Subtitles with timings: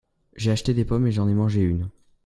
[0.35, 1.91] J'ai acheté des pommes et j'en ai mangé une.